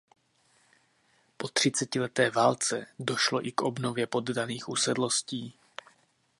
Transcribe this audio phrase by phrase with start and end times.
[1.37, 5.59] Po třicetileté válce došlo i k obnově poddanských usedlostí.